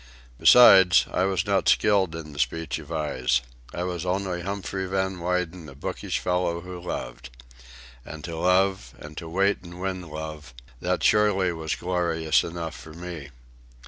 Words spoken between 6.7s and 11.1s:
loved. And to love, and to wait and win love, that